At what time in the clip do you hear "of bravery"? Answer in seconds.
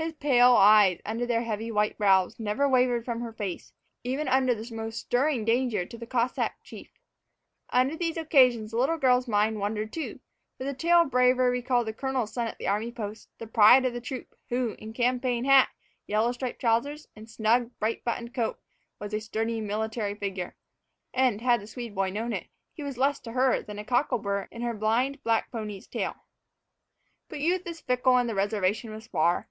11.02-11.50